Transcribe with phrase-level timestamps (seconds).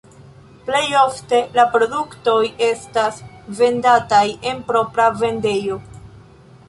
[0.67, 3.19] Plej ofte la produktoj estas
[3.61, 5.79] vendataj en propra vendejo.